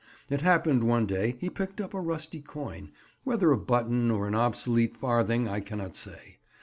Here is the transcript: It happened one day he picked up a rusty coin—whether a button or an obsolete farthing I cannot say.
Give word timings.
It 0.31 0.41
happened 0.41 0.83
one 0.83 1.05
day 1.05 1.37
he 1.39 1.47
picked 1.47 1.79
up 1.79 1.93
a 1.93 2.01
rusty 2.01 2.41
coin—whether 2.41 3.51
a 3.51 3.55
button 3.59 4.09
or 4.09 4.27
an 4.27 4.33
obsolete 4.33 4.97
farthing 4.97 5.47
I 5.47 5.59
cannot 5.59 5.95
say. 5.95 6.39